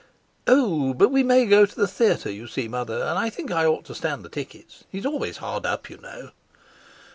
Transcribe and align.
"Oh, 0.47 0.95
but 0.95 1.09
we 1.11 1.21
may 1.21 1.45
go 1.45 1.67
to 1.67 1.75
the 1.75 1.87
theatre, 1.87 2.31
you 2.31 2.47
see, 2.47 2.67
Mother; 2.67 3.03
and 3.03 3.19
I 3.19 3.29
think 3.29 3.51
I 3.51 3.67
ought 3.67 3.85
to 3.85 3.93
stand 3.93 4.25
the 4.25 4.29
tickets; 4.29 4.83
he's 4.91 5.05
always 5.05 5.37
hard 5.37 5.63
up, 5.63 5.91
you 5.91 5.97
know." 5.99 6.31